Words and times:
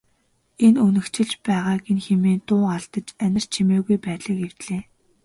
Энэ 0.65 0.79
үнэгчилж 0.87 1.31
байгааг 1.47 1.83
нь 1.95 2.03
хэмээн 2.05 2.39
дуу 2.47 2.63
алдаж 2.75 3.07
анир 3.23 3.45
чимээгүй 3.53 3.97
байдлыг 4.05 4.39
эвдлээ. 4.47 4.81